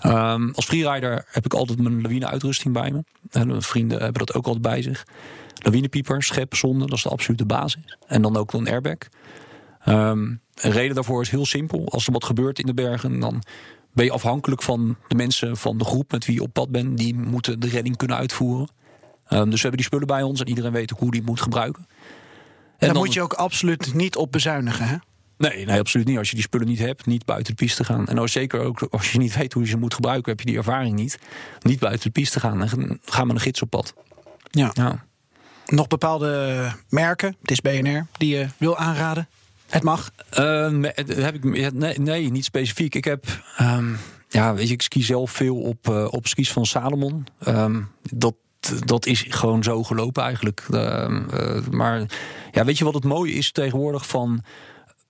[0.04, 3.04] Ehm, als freerider heb ik altijd mijn lawine-uitrusting bij me.
[3.30, 5.06] En mijn vrienden hebben dat ook altijd bij zich.
[5.54, 7.96] Lawinepieper, schep, zonde, dat is de absolute basis.
[8.06, 8.96] En dan ook een airbag.
[9.84, 10.22] Ehm,
[10.54, 11.88] een reden daarvoor is heel simpel.
[11.88, 13.42] Als er wat gebeurt in de bergen, dan
[13.92, 16.98] ben je afhankelijk van de mensen van de groep met wie je op pad bent.
[16.98, 18.68] Die moeten de redding kunnen uitvoeren.
[19.26, 21.40] Ehm, dus we hebben die spullen bij ons en iedereen weet ook hoe die moet
[21.40, 21.86] gebruiken.
[22.78, 24.96] En daar moet je ook absoluut niet op bezuinigen, hè?
[25.36, 26.18] Nee, nee, absoluut niet.
[26.18, 28.06] Als je die spullen niet hebt, niet buiten de piste gaan.
[28.06, 30.46] En ook zeker ook als je niet weet hoe je ze moet gebruiken, heb je
[30.46, 31.18] die ervaring niet.
[31.60, 33.94] Niet buiten de piste gaan en ga met een gids op pad.
[34.50, 34.70] Ja.
[34.72, 35.04] Ja.
[35.66, 39.28] Nog bepaalde merken, het is BNR, die je wil aanraden?
[39.68, 40.10] Het mag.
[40.30, 42.94] Eh, nee, heb ik, nee, nee, niet specifiek.
[42.94, 43.24] Ik heb,
[43.56, 43.92] ehm,
[44.28, 47.26] ja, weet je, ik ski zelf veel op, eh, op skis van Salomon.
[47.38, 48.34] Ehm, dat,
[48.84, 50.66] dat is gewoon zo gelopen eigenlijk.
[50.70, 52.06] Ehm, eh, maar
[52.52, 54.44] ja, weet je wat het mooie is tegenwoordig van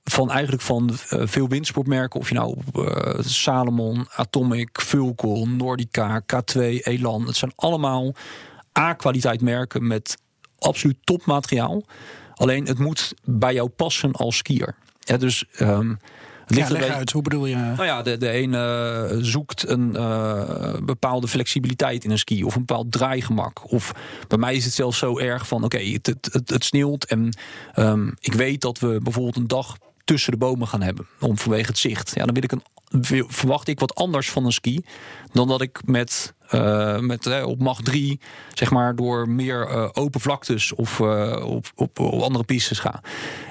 [0.05, 6.61] van eigenlijk van eh, veel windsportmerken, of je nou eh, Salomon, Atomic, Vulcon, Nordica, K2,
[6.83, 8.15] Elan, het zijn allemaal
[8.79, 10.17] A-kwaliteit merken met
[10.59, 11.83] absoluut topmateriaal.
[12.35, 14.75] Alleen het moet bij jou passen als skier.
[15.01, 15.99] Ja, dus um,
[16.47, 17.57] het ja, leg uit, hoe bedoel je?
[17.57, 22.65] Nou ja, de, de ene zoekt een uh, bepaalde flexibiliteit in een ski of een
[22.65, 23.73] bepaald draaigemak.
[23.73, 23.93] Of
[24.29, 27.37] bij mij is het zelfs zo erg van: oké, het, het, het, het, sneeuwt en
[27.77, 31.07] um, ik weet dat we bijvoorbeeld een dag tussen de bomen gaan hebben.
[31.21, 32.13] Om vanwege het zicht.
[32.15, 32.63] Ja, dan wil ik een,
[33.29, 34.85] verwacht ik wat anders van een ski.
[35.33, 38.21] Dan dat ik met, uh, met uh, op macht 3,
[38.55, 43.01] zeg maar, door meer uh, open vlaktes of op, op, op, andere pistes ga.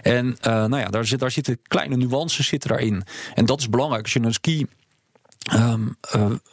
[0.01, 3.03] En nou ja, daar, zit, daar zitten kleine nuances zitten daarin.
[3.33, 4.03] En dat is belangrijk.
[4.03, 4.67] Als je een ski
[5.53, 5.97] um,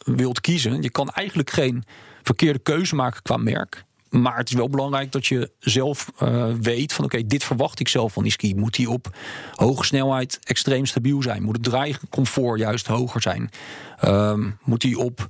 [0.03, 1.83] wilt kiezen, je kan eigenlijk geen
[2.23, 3.83] verkeerde keuze maken qua merk.
[4.11, 7.87] Maar het is wel belangrijk dat je zelf uh, weet van oké, dit verwacht ik
[7.87, 8.55] zelf van die ski.
[8.55, 9.15] Moet die op
[9.55, 11.43] hoge snelheid extreem stabiel zijn?
[11.43, 13.49] Moet het draaicomfort juist hoger zijn?
[14.05, 15.27] Um, moet die op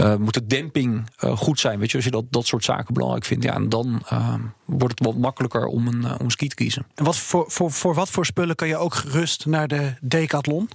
[0.00, 1.78] uh, moet de demping uh, goed zijn?
[1.78, 4.34] Weet je, als je dat, dat soort zaken belangrijk vindt, ja, en dan uh,
[4.64, 6.86] wordt het wat makkelijker om een, om ski te kiezen.
[6.94, 10.68] En wat voor, voor, voor wat voor spullen kan je ook gerust naar de Decathlon?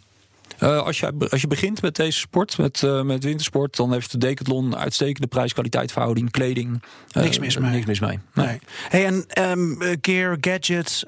[0.60, 4.12] Uh, als, je, als je begint met deze sport, met, uh, met wintersport, dan heeft
[4.12, 6.84] de Decathlon uitstekende prijs-kwaliteit verhouding, kleding.
[7.18, 7.72] Uh, niks mis mee.
[7.72, 8.20] Niks mis mee.
[8.34, 8.46] Nee.
[8.46, 8.60] nee.
[8.90, 11.04] Hey, en um, gear, gadgets,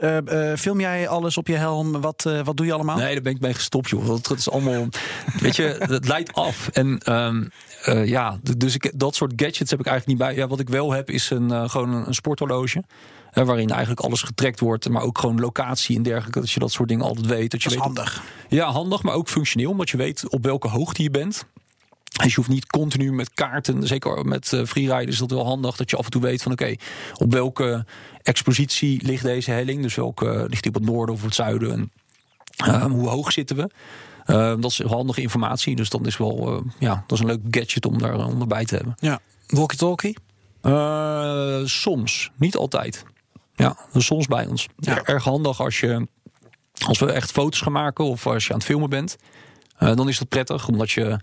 [0.57, 2.01] film jij alles op je helm?
[2.01, 2.97] Wat, wat doe je allemaal?
[2.97, 4.07] Nee, daar ben ik mee gestopt, joh.
[4.07, 4.87] Dat, dat is allemaal,
[5.41, 6.67] weet je, het leidt af.
[6.67, 7.51] En um,
[8.05, 10.37] ja, dus ik, dat soort gadgets heb ik eigenlijk niet bij.
[10.37, 12.83] Ja, wat ik wel heb is een, gewoon een, een sporthorloge.
[13.35, 16.39] Hè, waarin eigenlijk alles getrekt wordt, maar ook gewoon locatie en dergelijke.
[16.39, 17.51] Dat je dat soort dingen altijd weet.
[17.51, 18.23] Dat, je dat is weet handig.
[18.49, 21.45] Ja, handig, maar ook functioneel, omdat je weet op welke hoogte je bent.
[22.21, 25.75] Dus je hoeft niet continu met kaarten, zeker met uh, freeride is dat wel handig,
[25.75, 26.79] dat je af en toe weet van oké, okay,
[27.13, 27.85] op welke
[28.21, 29.81] expositie ligt deze helling.
[29.81, 31.91] Dus welke uh, ligt die op het noorden of het zuiden en
[32.67, 33.69] uh, hoe hoog zitten we.
[34.25, 37.41] Uh, dat is handige informatie, dus dat is wel uh, ja, dat is een leuk
[37.51, 38.95] gadget om daar onderbij te hebben.
[38.99, 40.17] Ja, walkie-talkie?
[41.63, 43.03] Soms, niet altijd.
[43.55, 44.67] Ja, soms bij ons.
[44.77, 45.03] Ja.
[45.03, 46.07] Erg handig als je
[46.85, 49.17] als we echt foto's gaan maken of als je aan het filmen bent,
[49.79, 51.19] uh, dan is dat prettig, omdat je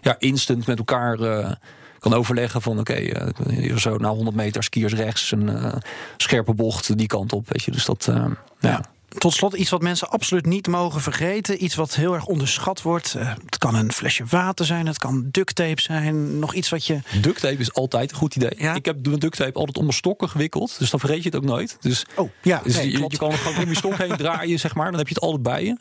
[0.00, 1.50] ja, instant met elkaar uh,
[1.98, 5.82] kan overleggen van oké, okay, uh, zo na 100 meter skiers rechts, een
[6.16, 7.70] scherpe bocht die kant op, weet je.
[7.70, 8.30] Dus dat, ja.
[8.58, 8.84] ja.
[9.18, 11.64] Tot slot iets wat mensen absoluut niet mogen vergeten.
[11.64, 13.14] Iets wat heel erg onderschat wordt.
[13.16, 16.38] Uh, het kan een flesje water zijn, het kan duct tape zijn.
[16.38, 17.00] Nog iets wat je.
[17.20, 18.54] Duct tape is altijd een goed idee.
[18.56, 18.74] Ja?
[18.74, 20.78] Ik heb mijn duct tape altijd om mijn stokken gewikkeld.
[20.78, 21.76] Dus dan vergeet je het ook nooit.
[21.80, 24.74] Dus, oh ja, dus nee, je, je, kan gewoon om je stok heen draaien, zeg
[24.74, 24.90] maar.
[24.90, 25.76] Dan heb je het altijd bij je.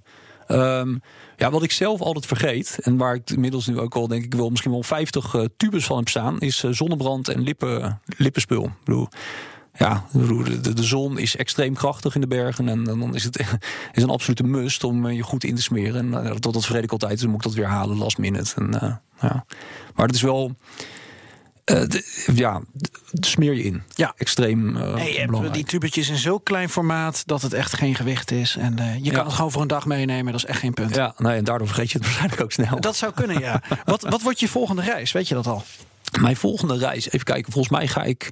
[0.48, 1.02] Um,
[1.38, 4.34] ja, wat ik zelf altijd vergeet, en waar ik inmiddels nu ook al denk ik
[4.34, 8.66] wel misschien wel 50 uh, tubes van heb staan, is uh, zonnebrand en lippen, lippenspul.
[8.66, 9.08] Ik bedoel,
[9.78, 12.70] ja, de, de, zon is extreem krachtig in de bergen.
[12.70, 13.40] En, en dan is het
[13.94, 16.14] is een absolute must om je goed in te smeren.
[16.14, 18.18] En uh, dat, dat vergeet ik altijd, dus dan moet ik dat weer halen last
[18.18, 18.54] minute.
[18.56, 19.46] En, uh, ja.
[19.96, 20.56] Maar het is wel.
[21.72, 22.62] Uh, de, ja,
[23.12, 23.84] smeer je in.
[23.96, 24.14] Ja.
[24.18, 28.32] Extreem nee, je hebt die tubetjes in zo'n klein formaat dat het echt geen gewicht
[28.32, 28.56] is.
[28.56, 30.96] En je kan het gewoon voor een dag meenemen, dat is echt geen punt.
[30.96, 32.80] Ja, nee, en daardoor vergeet je het waarschijnlijk ook snel.
[32.80, 33.62] Dat zou kunnen, ja.
[33.86, 35.12] wat, wat wordt je volgende reis?
[35.12, 35.64] Weet je dat al?
[36.22, 38.32] Mijn volgende reis, even kijken, volgens mij ga ik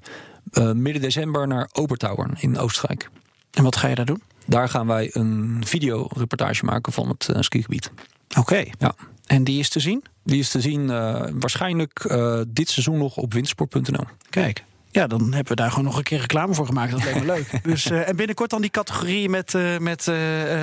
[0.53, 3.09] uh, midden december naar Obertauern in Oostenrijk.
[3.51, 4.21] En wat ga je daar doen?
[4.45, 7.91] Daar gaan wij een videoreportage maken van het uh, skigebied.
[8.29, 8.39] Oké.
[8.39, 8.73] Okay.
[8.79, 8.95] Ja.
[9.25, 10.03] En die is te zien?
[10.23, 12.15] Die is te zien uh, waarschijnlijk
[12.47, 14.05] dit seizoen nog op wintersport.nl.
[14.29, 14.63] Kijk.
[14.91, 16.91] Ja, dan hebben we daar gewoon nog een keer reclame voor gemaakt.
[16.91, 17.59] Dat lijkt me leuk.
[17.63, 20.15] Dus, uh, en binnenkort dan die categorie met, uh, met uh,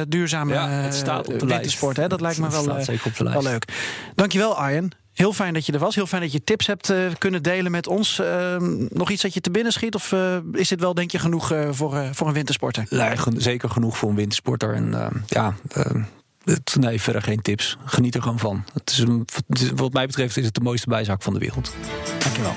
[0.08, 1.96] duurzame ja, het staat op de wintersport.
[1.96, 2.08] Hè?
[2.08, 3.42] Dat lijkt me wel, staat zeker op de lijst.
[3.42, 3.64] wel leuk.
[4.14, 4.90] Dankjewel Arjen.
[5.18, 5.94] Heel fijn dat je er was.
[5.94, 8.20] Heel fijn dat je tips hebt uh, kunnen delen met ons.
[8.20, 8.56] Uh,
[8.88, 9.94] nog iets dat je te binnen schiet?
[9.94, 12.86] Of uh, is dit wel, denk je, genoeg voor, voor een wintersporter?
[12.90, 14.74] Nee, zeker genoeg voor een wintersporter.
[14.74, 15.54] En ja,
[16.44, 17.76] het- nee, verder geen tips.
[17.84, 18.64] Geniet er gewoon van.
[18.72, 19.24] Het is een,
[19.74, 21.72] wat mij betreft is het de mooiste bijzaak van de wereld.
[22.18, 22.54] Dankjewel.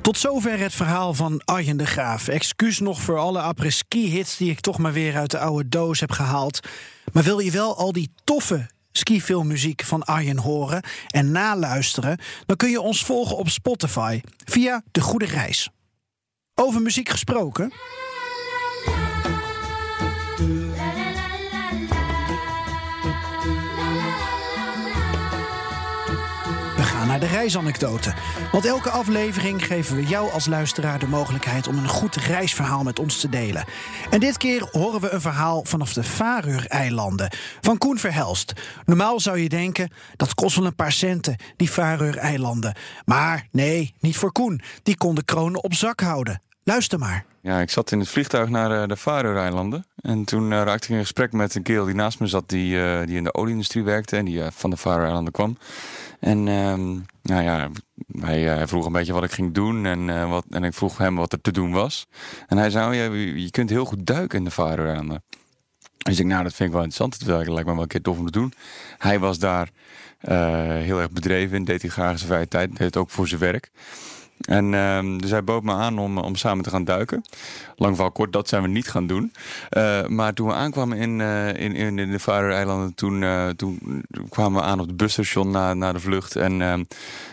[0.00, 2.28] Tot zover het verhaal van Arjen de Graaf.
[2.28, 6.10] Excuus nog voor alle après-ski-hits die ik toch maar weer uit de oude doos heb
[6.10, 6.60] gehaald.
[7.12, 8.66] Maar wil je wel al die toffe
[8.98, 12.18] skifilmmuziek van Arjen horen en naluisteren...
[12.46, 15.70] dan kun je ons volgen op Spotify via De Goede Reis.
[16.54, 17.72] Over muziek gesproken...
[27.20, 28.14] de reisanekdote.
[28.52, 32.98] Want elke aflevering geven we jou als luisteraar de mogelijkheid om een goed reisverhaal met
[32.98, 33.64] ons te delen.
[34.10, 38.52] En dit keer horen we een verhaal vanaf de Faroe-eilanden van Koen Verhelst.
[38.84, 42.76] Normaal zou je denken dat kost wel een paar centen, die Faroe-eilanden.
[43.04, 44.60] Maar nee, niet voor Koen.
[44.82, 46.42] Die kon de kronen op zak houden.
[46.64, 47.24] Luister maar.
[47.40, 49.86] Ja, ik zat in het vliegtuig naar eh, de Faroe-eilanden.
[50.00, 52.48] En toen eh, raakte ik in gesprek met een kerel die naast me zat...
[52.48, 55.56] die, eh, die in de olieindustrie werkte en die van de Faroe-eilanden kwam.
[56.20, 57.70] En ehm, nou ja,
[58.20, 60.74] hij, eh, hij vroeg een beetje wat ik ging doen en, eh, wat, en ik
[60.74, 62.06] vroeg hem wat er te doen was.
[62.46, 65.22] En hij zei, oh, je, je kunt heel goed duiken in de Faroe-eilanden.
[65.98, 67.26] Dus ik, nou, dat vind ik wel interessant.
[67.26, 68.52] Dat lijkt me wel een keer tof om te doen.
[68.98, 69.70] Hij was daar
[70.18, 73.28] eh, heel erg bedreven in, deed hij graag zijn vrije tijd, deed het ook voor
[73.28, 73.70] zijn werk.
[74.40, 77.24] En ehm, dus hij bood me aan om, om samen te gaan duiken.
[77.76, 79.32] Lang verhaal kort, dat zijn we niet gaan doen.
[79.68, 84.60] Eh, maar toen we aankwamen in, eh, in, in, de Faroe-eilanden, toen, eh, toen kwamen
[84.60, 86.36] we aan op het busstation na, de vlucht.
[86.36, 86.84] En ehm,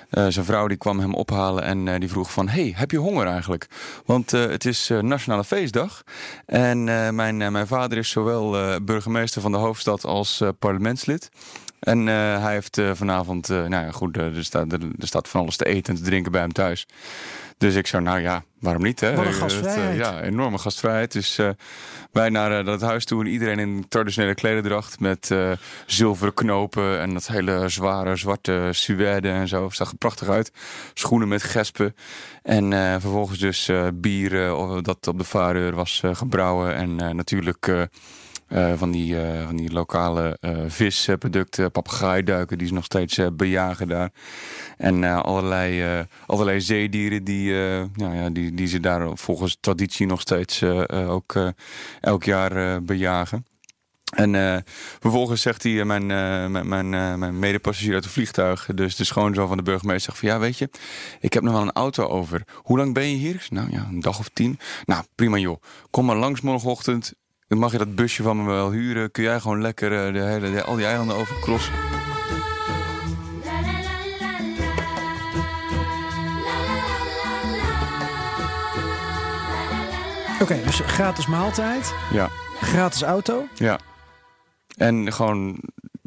[0.09, 2.47] eh, zijn vrouw die kwam hem ophalen en die vroeg van...
[2.47, 3.67] hey, heb je honger eigenlijk?
[4.05, 6.03] Want het is Nationale Feestdag.
[6.45, 6.83] En
[7.15, 11.29] mijn, mijn vader is zowel burgemeester van de hoofdstad als parlementslid.
[11.85, 15.27] En eh, hij heeft eh, vanavond, eh, nou ja, goed, er, staat, er, er staat
[15.27, 16.87] van alles te eten en te drinken bij hem thuis.
[17.57, 18.99] Dus ik zou, nou ja, waarom niet?
[18.99, 19.15] Hè?
[19.15, 19.97] Wat een gastvrijheid.
[19.97, 21.11] ja, enorme gastvrijheid.
[21.11, 21.39] Dus
[22.11, 25.35] wij naar dat huis toe en iedereen in traditionele klederdracht met
[25.85, 29.69] zilveren knopen en dat hele zware zwarte suède en zo.
[29.69, 30.51] Zag er prachtig uit.
[30.93, 31.95] Schoenen met gespen.
[32.43, 32.71] En
[33.01, 34.31] vervolgens dus bier
[34.81, 36.75] dat op de Vareur was gebrouwen.
[36.75, 37.89] En natuurlijk
[38.75, 43.87] van, die, eh, van die lokale eh, visproducten, papegaaiduiken, die ze nog steeds eh, bejagen
[43.87, 44.11] daar.
[44.77, 49.57] En eh, allerlei, eh, allerlei zeedieren die, eh, nou ja, die, die ze daar volgens
[49.59, 51.47] traditie nog steeds eh, eh, ook eh,
[52.01, 53.45] elk jaar eh, bejagen.
[54.15, 54.57] En eh,
[54.99, 59.03] vervolgens zegt hij, eh, mijn, eh, mijn, mijn, eh, medepassagier uit het vliegtuig, dus de
[59.03, 60.69] schoonzoon van de burgemeester, zegt van ja, weet je,
[61.19, 62.43] ik heb nog wel een auto over.
[62.55, 63.47] Hoe lang ben je hier?
[63.49, 64.59] Nou ja, een dag of tien.
[64.85, 65.61] Nou, prima joh.
[65.89, 67.13] Kom maar langs morgenochtend.
[67.47, 69.11] Dan mag je dat busje van me wel huren.
[69.11, 71.73] Kun jij gewoon lekker eh, de hele, de- al die eilanden overcrossen.
[80.41, 82.29] Oké, dus gratis maaltijd, Ja.
[82.61, 83.45] gratis auto.
[83.53, 83.79] Ja.
[84.77, 85.59] En gewoon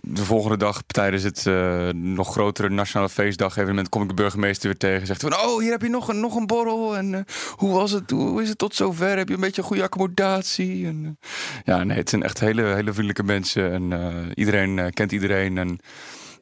[0.09, 4.69] de volgende dag tijdens het eh, nog grotere nationale feestdag evenement kom ik de burgemeester
[4.69, 5.07] weer tegen.
[5.07, 6.97] Zegt van, oh, hier heb je nog een, nog een borrel.
[6.97, 7.21] En eh,
[7.55, 8.11] hoe was het?
[8.11, 9.17] Hoe is het tot zover?
[9.17, 10.87] Heb je een beetje goede accommodatie?
[10.87, 11.29] En, eh,
[11.65, 13.73] ja, nee, het zijn echt hele, hele vriendelijke mensen.
[13.73, 15.59] En iedereen kent iedereen.
[15.59, 15.79] En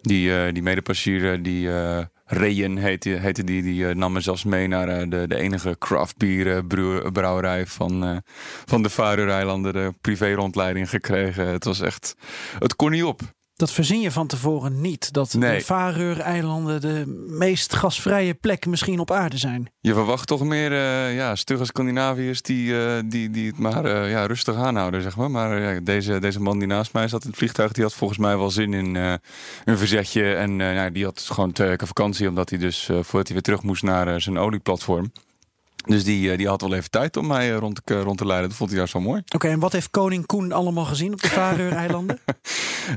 [0.02, 0.62] die, die
[1.42, 1.68] die
[2.28, 6.56] Reyen heette, heette die, die nam me zelfs mee naar de, de enige craft bier
[6.56, 8.22] eh, brew- brouwerij van,
[8.64, 9.72] van de Faroe-eilanden.
[9.72, 11.46] De privé rondleiding gekregen.
[11.46, 12.14] Het was echt,
[12.58, 13.20] het kon niet op.
[13.56, 15.12] Dat verzin je van tevoren niet.
[15.12, 15.58] Dat Nee.
[15.58, 19.70] de Faroe-eilanden de meest gasvrije plek misschien op aarde zijn.
[19.80, 24.10] Je verwacht toch meer eh ja, stugge Scandinaviërs die, eh, die, die het maar eh,
[24.10, 25.30] ja, rustig aanhouden, zeg maar.
[25.30, 28.18] Maar ja, deze, deze man die naast mij zat in het vliegtuig, die had volgens
[28.18, 28.94] mij wel zin in
[29.64, 30.34] een verzetje.
[30.34, 33.42] En eh, nou, die had gewoon twee weken vakantie, omdat hij dus voordat hij weer
[33.42, 35.12] terug moest naar zijn olieplatform.
[35.86, 38.26] Dus die, eh, die had wel even tijd om mij eh, rond, te, rond te
[38.26, 38.48] leiden.
[38.48, 39.22] Dat vond hij juist wel mooi.
[39.34, 42.18] Oké, en wat heeft koning Koen allemaal gezien op de Faroe-eilanden?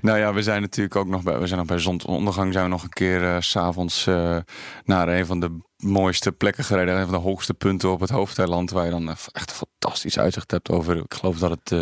[0.01, 2.71] Nou ja, we zijn natuurlijk ook nog bij, we zijn nog bij zonsondergang zijn we
[2.71, 4.37] nog een keer s s'avonds eh,
[4.83, 6.97] naar een van de mooiste plekken gereden.
[6.97, 8.71] Een van de hoogste punten op het hoofdeiland.
[8.71, 11.81] Waar je dan echt een fantastisch uitzicht hebt over, ik geloof dat het eh,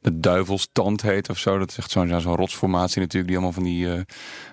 [0.00, 1.58] de duivelstand heet of zo.
[1.58, 3.26] Dat is echt zo'n ja, rotsformatie natuurlijk.
[3.26, 4.04] Die allemaal van die,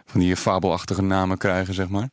[0.06, 2.10] van die fabelachtige namen krijgen, zeg maar.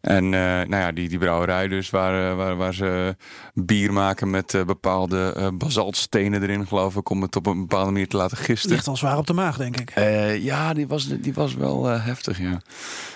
[0.00, 3.16] En eh, nou ja, die, die brouwerij dus, waar, eh, waar, waar ze
[3.54, 8.08] bier maken met eh, bepaalde basaltstenen erin, geloof ik, om het op een bepaalde manier
[8.08, 8.70] te laten gisten.
[8.70, 9.92] Ligt al zwaar op de maag, denk ik.
[10.40, 12.60] Ja, die was, die was wel heftig, ja.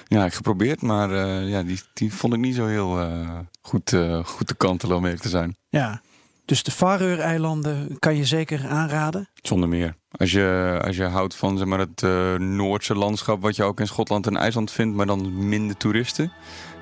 [0.07, 1.15] Ja, ik geprobeerd, maar
[1.47, 2.99] ja, die, die vond ik niet zo heel
[3.63, 5.57] goed, goed te kantelen, om eerlijk te zijn.
[5.69, 6.01] Ja.
[6.47, 9.29] Dus de Faroe-eilanden kan je zeker aanraden.
[9.43, 9.95] Zonder meer.
[10.11, 12.03] Als je, als je houdt van zeg maar, het
[12.41, 16.33] Noordse landschap, wat je ook in Schotland en IJsland vindt, maar dan minder toeristen,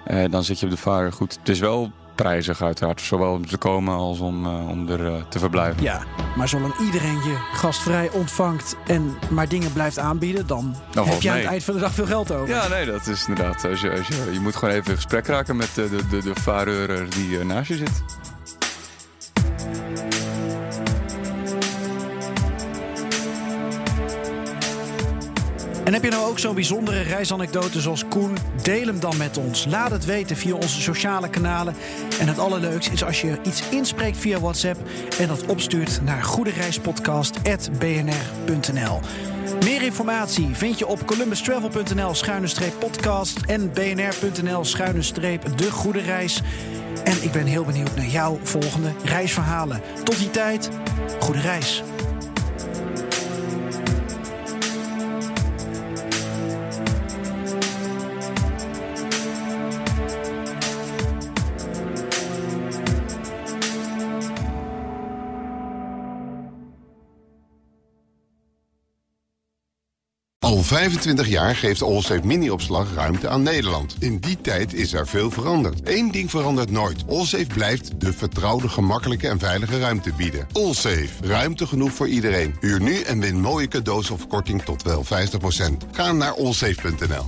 [0.05, 1.39] eh, dan zit je op de Faroe goed.
[1.39, 3.01] Het is wel prijzig uiteraard.
[3.01, 5.83] Zowel om te komen als om, eh, om er eh, te verblijven.
[5.83, 6.03] Ja,
[6.37, 11.31] maar zolang iedereen je gastvrij ontvangt en maar dingen blijft aanbieden, dan valt heb je
[11.31, 12.49] aan het eind van de dag veel geld over.
[12.49, 13.65] Ja, nee, dat is inderdaad.
[13.65, 16.23] Als je, als je, je moet gewoon even in gesprek raken met de, de, de,
[16.23, 18.03] de die naast je zit.
[25.85, 28.37] En heb je nou ook zo'n bijzondere reisanekdote zoals Koen?
[28.63, 29.67] Deel hem dan met ons.
[29.67, 31.75] Laat het weten via onze sociale kanalen.
[32.21, 34.81] En het allerleukste is als je iets inspreekt via WhatsApp
[35.19, 39.01] en dat opstuurt naar goedereispodcast.bnr.nl.
[39.65, 46.01] Meer informatie vind je op columbustravel.nl schuine streep podcast en bnr.nl schuine streep de goede
[46.01, 46.43] reis.
[47.05, 49.81] En ik ben heel benieuwd naar jouw volgende reisverhalen.
[50.03, 50.69] Tot die tijd,
[51.21, 51.83] goede reis.
[70.53, 73.97] Al 25 jaar geeft Allsafe Mini-opslag ruimte aan Nederland.
[73.99, 75.81] In die tijd is er veel veranderd.
[75.85, 77.05] Eén ding verandert nooit.
[77.09, 80.47] Allsafe blijft de vertrouwde, gemakkelijke en veilige ruimte bieden.
[80.53, 81.09] Allsafe.
[81.23, 82.55] Ruimte genoeg voor iedereen.
[82.61, 85.09] Huur nu en win mooie cadeaus of korting tot wel 50%.
[85.93, 87.27] Ga naar allsafe.nl.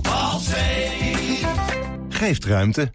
[2.09, 2.91] Geeft ruimte.